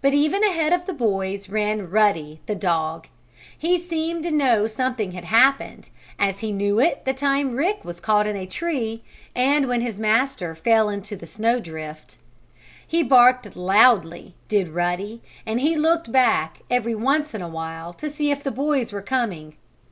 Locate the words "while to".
17.48-18.08